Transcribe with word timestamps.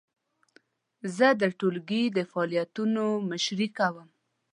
زه 1.17 1.27
د 1.41 1.43
ټولګي 1.59 2.03
د 2.15 2.17
فعالیتونو 2.31 3.03
مشري 3.29 3.67
کوم. 3.77 4.07